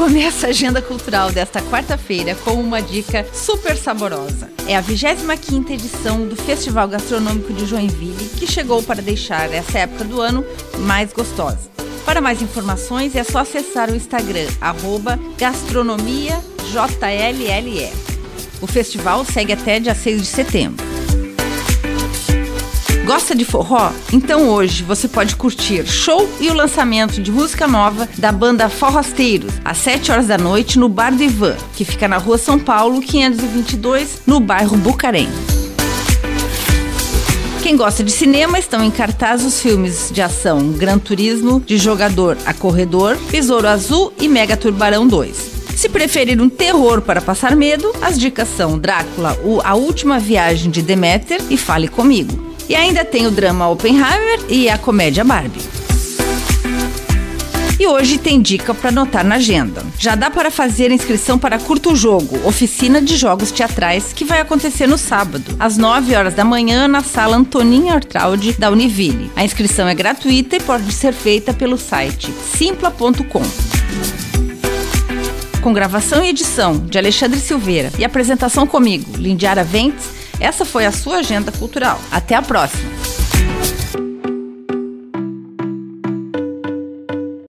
[0.00, 4.50] começa a agenda cultural desta quarta-feira com uma dica super saborosa.
[4.66, 10.04] É a 25ª edição do Festival Gastronômico de Joinville, que chegou para deixar essa época
[10.04, 10.42] do ano
[10.78, 11.68] mais gostosa.
[12.06, 14.46] Para mais informações é só acessar o Instagram
[15.36, 17.92] gastronomiajlle.
[18.62, 20.89] O festival segue até dia 6 de setembro.
[23.10, 23.90] Gosta de forró?
[24.12, 29.52] Então hoje você pode curtir show e o lançamento de música nova da banda Forrosteiros,
[29.64, 33.00] às 7 horas da noite no Bar do Ivan, que fica na rua São Paulo,
[33.00, 35.28] 522, no bairro Bucarém.
[37.64, 42.38] Quem gosta de cinema estão em cartaz os filmes de ação Gran Turismo, de Jogador
[42.46, 45.50] a Corredor, Besouro Azul e Mega Turbarão 2.
[45.74, 50.80] Se preferir um terror para passar medo, as dicas são Drácula, A Última Viagem de
[50.80, 52.49] Deméter e Fale Comigo.
[52.70, 55.60] E ainda tem o drama Oppenheimer e a comédia Barbie.
[57.80, 59.84] E hoje tem dica para anotar na agenda.
[59.98, 64.86] Já dá para fazer inscrição para Curto Jogo, oficina de jogos teatrais, que vai acontecer
[64.86, 69.32] no sábado, às 9 horas da manhã, na sala Antoninho Artraud da Univille.
[69.34, 73.42] A inscrição é gratuita e pode ser feita pelo site simpla.com.
[75.60, 80.92] Com gravação e edição de Alexandre Silveira e apresentação comigo, Lindiara Ventes, essa foi a
[80.92, 82.00] sua agenda cultural.
[82.10, 82.90] Até a próxima!